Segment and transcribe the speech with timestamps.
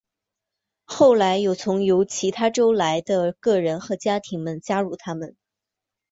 [0.85, 5.37] 后来有从由其他州来的个人和家庭们加入他们。